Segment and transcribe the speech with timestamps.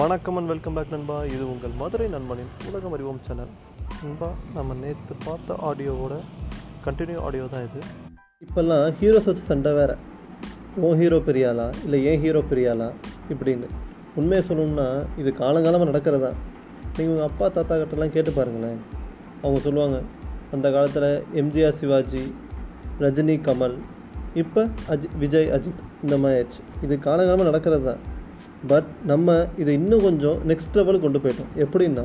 [0.00, 1.14] வணக்கம் and welcome back நண்பா.
[1.32, 3.50] இது உங்கள் மதுரை நண்பனின் உலகம் அறிவோம் சேனல்
[4.02, 6.14] நண்பா நம்ம நேற்று பார்த்த ஆடியோவோட
[6.84, 7.80] கண்டினியூ ஆடியோ தான் இது.
[8.44, 9.96] இப்போல்லாம் ஹீரோஸ் வச்சு சண்டை வேற.
[10.82, 11.66] ஓ ஹீரோ பெரியாளா?
[11.84, 12.88] இல்லை ஏன் ஹீரோ பெரியாளா?
[13.34, 13.68] இப்படின்னு.
[14.20, 14.86] உண்மையை சொல்லணும்னா
[15.22, 16.30] இது காலங்காலமாக நடக்கிறதா?
[16.94, 18.80] நீங்கள் உங்கள் அப்பா தாத்தா கிட்டலாம் கேட்டு பாருங்களேன்.
[19.42, 20.00] அவங்க சொல்லுவாங்க
[20.56, 21.10] அந்த காலத்தில்
[21.42, 22.24] எம்ஜிஆர் சிவாஜி
[23.04, 23.78] ரஜினி கமல்
[24.44, 24.64] இப்போ
[24.94, 26.62] அஜி விஜய் அஜித் இந்த மாதிரி ஆயிடுச்சு.
[26.86, 27.86] இது காலங்காலமாக நடக்கிறது?
[27.90, 28.02] தான்
[28.66, 31.50] பட் நம்ம இதை இன்னும் கொஞ்சம் நெக்ஸ்ட் லெவலுக்கு கொண்டு போயிட்டோம்.
[31.64, 32.04] எப்படின்னா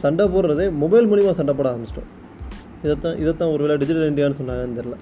[0.00, 2.10] சண்டை போடுறதே மொபைல் மூலிமா சண்டை போட ஆரம்பிச்சிட்டோம்.
[2.82, 4.96] இதைத்தான் இதைத்தான் ஒருவேளை டிஜிட்டல் இந்தியான்னு சொன்னாங்கன்னு தெரில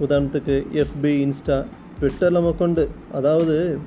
[0.00, 1.64] உதாரணத்துக்கு எஃபி இன்ஸ்டா
[2.00, 3.78] ட்விட்டரில் கொண்டு அதாவது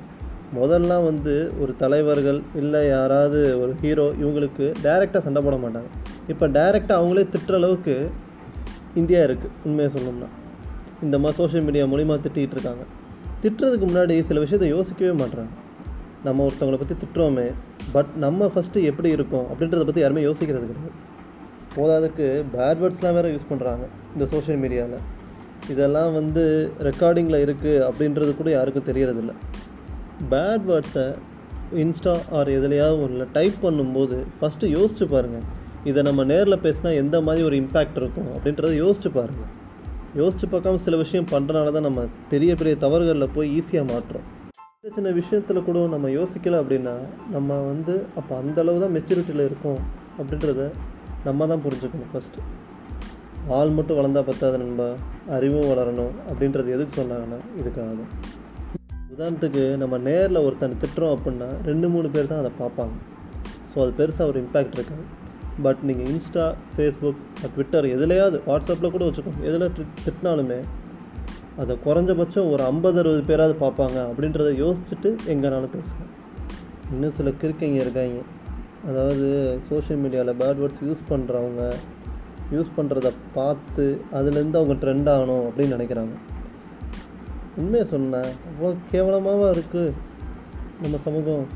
[0.56, 5.88] முதல்லாம் வந்து ஒரு தலைவர்கள் இல்லை யாராவது ஒரு ஹீரோ இவங்களுக்கு டைரெக்டாக சண்டை போட மாட்டாங்க.
[6.28, 8.10] இப்போ டைரெக்டாக அவங்களே திட்டுற அளவுக்கு
[8.94, 10.28] இந்தியா இருக்குது உண்மையை சொல்லணும்னா.
[11.02, 12.84] இந்த மாதிரி சோஷியல் மீடியா மூலிமா திட்டிகிட்டு இருக்காங்க.
[13.42, 15.52] திட்டுறதுக்கு முன்னாடி சில விஷயத்தை யோசிக்கவே மாட்டுறாங்க
[16.26, 17.46] நம்ம ஒருத்தவங்களை பற்றி திட்டுறோமே
[17.94, 20.92] பட் நம்ம ஃபஸ்ட்டு எப்படி இருக்கோம் அப்படின்றத பற்றி யாருமே யோசிக்கிறது கிடையாது.
[21.76, 23.84] போதாதுக்கு பேட் வேர்ட்ஸ்லாம் வேறு யூஸ் பண்ணுறாங்க
[24.14, 25.04] இந்த சோஷியல் மீடியாவில்
[25.72, 26.44] இதெல்லாம் வந்து
[26.88, 29.32] ரெக்கார்டிங்கில் இருக்குது அப்படின்றது கூட யாருக்கும் தெரியறதில்ல.
[30.32, 31.06] பேட் வேர்ட்ஸை
[31.82, 35.46] இன்ஸ்டா ஆர் எதுலையாவது ஒன்றில் டைப் பண்ணும்போது ஃபஸ்ட்டு யோசிச்சு பாருங்கள்
[35.90, 39.50] இதை நம்ம நேரில் பேசினா எந்த மாதிரி ஒரு இம்பேக்ட் இருக்கும் அப்படின்றத யோசிச்சு பாருங்கள்
[40.20, 42.00] யோசிச்சு பார்க்காம சில விஷயம் பண்ணுறனால தான் நம்ம
[42.32, 44.26] பெரிய பெரிய தவறுகளில் போய் ஈஸியாக மாட்டுறோம்.
[44.84, 46.94] சின்ன சின்ன விஷயத்தில் கூட நம்ம யோசிக்கல அப்படின்னா
[47.30, 49.78] நம்ம வந்து அப்போ அந்த அளவு தான் மெச்சூரிட்டியில் இருக்கோம்
[50.18, 50.64] அப்படின்றத
[51.26, 52.46] நம்ம தான் புரிஞ்சுக்கணும் ஃபஸ்ட்டு
[53.58, 54.88] ஆள் மட்டும் வளர்ந்தா பத்தாது நண்பா.
[55.36, 58.10] அறிவும் வளரணும் அப்படின்றது எதுக்கு சொன்னாங்கன்னா இதுக்காக தான்.
[59.14, 62.94] உதாரணத்துக்கு நம்ம நேரில் ஒருத்தனை திட்டுறோம் அப்படின்னா ரெண்டு மூணு பேர் தான் அதை பார்ப்பாங்க.
[63.72, 65.06] ஸோ அது பெருசாக ஒரு இம்பேக்ட் இருக்காது.
[65.66, 67.24] பட் நீங்கள் இன்ஸ்டா ஃபேஸ்புக்
[67.54, 69.44] ட்விட்டர் எதுலையாவது வாட்ஸ்அப்பில் கூட வச்சுக்கோங்க.
[69.50, 69.74] எதில்
[70.04, 70.60] திட்டினாலுமே
[71.60, 76.10] அதை குறைஞ்சபட்சம் ஒரு ஐம்பது அறுபது பேராவது பார்ப்பாங்க அப்படின்றத யோசிச்சுட்டு எங்கேனாலும் பேசுவேன்
[76.90, 78.20] இன்னும் சில கிறுக்கைங்க இருக்காங்க.
[78.88, 79.26] அதாவது
[79.68, 81.62] சோஷியல் மீடியாவில் பேட் வேர்ட்ஸ் யூஸ் பண்ணுறவங்க
[82.52, 86.14] யூஸ் பண்ணுறத பார்த்து அதுலேருந்து அவங்க ட்ரெண்ட் ஆகணும் அப்படின்னு நினைக்கிறாங்க.
[87.56, 89.94] உண்மையை சொன்னேன் அவ்வளோ கேவலமாவா இருக்குது
[90.82, 91.46] நம்ம சமூகம்.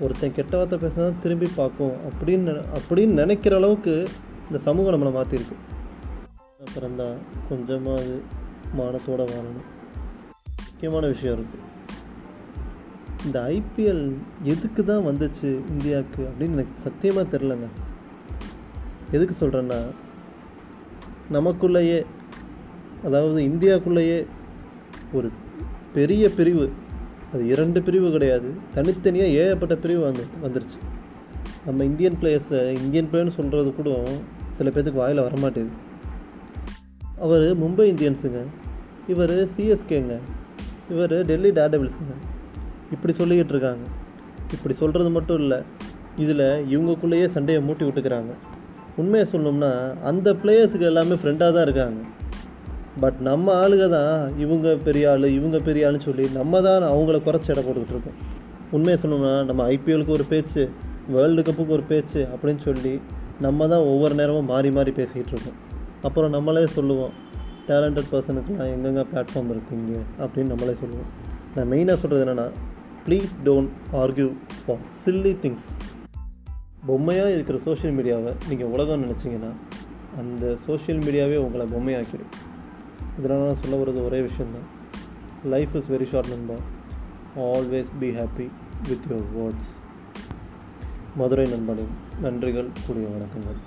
[0.00, 3.94] ஒருத்தன் கெட்ட வார்த்தை பேசினா திரும்பி பார்ப்போம் அப்படின்னு அப்படின்னு நினைக்கிற அளவுக்கு
[4.48, 5.56] இந்த சமூகம் நம்மளை மாற்றிருக்கு
[6.66, 7.16] அப்புறம் தான்
[7.48, 8.14] கொஞ்சமாவது
[8.78, 9.66] மானத்தோடு வாழணும்.
[10.68, 11.70] முக்கியமான விஷயம் இருக்குது
[13.24, 17.66] இந்த ஐபிஎல் எதுக்கு தான் வந்துச்சு இந்தியாவுக்கு அப்படின்னு எனக்கு சத்தியமாக தெரிலங்க
[19.10, 19.80] எதுக்கு சொல்கிறேன்னா
[21.32, 22.04] நமக்குள்ளேயே
[23.04, 24.26] அதாவது இந்தியாவுக்குள்ளேயே
[25.12, 25.30] ஒரு
[25.94, 26.72] பெரிய பிரிவு
[27.32, 28.50] அது இரண்டு பிரிவு கிடையாது.
[28.74, 30.78] தனித்தனியாக ஏகப்பட்ட பிரிவு வந்து வந்துருச்சு.
[31.66, 34.10] நம்ம இந்தியன் பிளேயர்ஸை இந்தியன் பிளேயர்னு சொல்கிறது கூட
[34.56, 35.68] சில பேர்த்துக்கு வாயில் வரமாட்டேது
[37.24, 38.40] அவர் மும்பை இந்தியன்ஸுங்க.
[39.12, 40.14] இவர் சிஎஸ்கேங்க
[40.92, 42.14] இவர் டெல்லி டேர்டெவில்ஸுங்க
[42.94, 43.84] இப்படி சொல்லிக்கிட்டு இருக்காங்க
[44.54, 45.58] இப்படி சொல்கிறது மட்டும் இல்லை
[46.22, 48.32] இதில் இவங்கக்குள்ளேயே சண்டையை மூட்டி விட்டுக்கிறாங்க.
[49.00, 49.70] உண்மையை சொல்லணும்னா
[50.10, 52.00] அந்த பிளேயர்ஸுக்கு எல்லாமே ஃப்ரெண்டாக தான் இருக்காங்க.
[53.02, 57.52] பட் நம்ம ஆளுங்க தான் இவங்க பெரிய ஆள் இவங்க பெரிய ஆளுன்னு சொல்லி நம்ம தான் அவங்கள குறைச்சி
[57.52, 58.18] இடம் போட்டுக்கிட்டு இருக்கோம்.
[58.76, 60.62] உண்மையை சொல்லணும்னா நம்ம ஐபிஎலுக்கு ஒரு பேச்சு
[61.14, 62.94] வேர்ல்டு கப்புக்கு ஒரு பேச்சு அப்படின்னு சொல்லி
[63.46, 65.58] நம்ம தான் ஒவ்வொரு நேரமும் மாறி மாறி பேசிக்கிட்டு இருக்கோம்.
[66.02, 67.10] அப்புறம் நம்மளே சொல்லுவோம்
[67.66, 71.10] டேலண்டட் பர்சனுக்குலாம் எங்கெங்கே பிளாட்ஃபார்ம் இருக்குங்க அப்படின்னு நம்மளே சொல்லுவோம்.
[71.54, 72.50] நான் மெயினாக சொல்கிறது என்னென்னா
[73.06, 74.32] please don't argue
[74.66, 75.70] for silly things
[76.86, 79.50] பொம்மையாக இருக்கிற சோஷியல் மீடியாவை நீங்கள் உலகம் நினச்சிங்கன்னா
[80.18, 82.32] அந்த சோஷியல் மீடியாவே உங்களை பொம்மையாக்கிடும்.
[83.18, 84.68] இதனால் நான் சொல்ல வர்றது ஒரே விஷயந்தான்
[85.44, 86.54] லைஃப் இஸ் வெரி ஷார்ட் நண்பா.
[87.36, 88.48] Always be happy
[88.88, 89.70] with your words
[91.16, 93.60] Madurai நண்பனின் நன்றிகள் கூடிய வணக்கங்கள்.